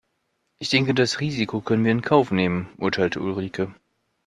[0.57, 3.75] Ich denke das Risiko können wir in Kauf nehmen, urteilte Ulrike.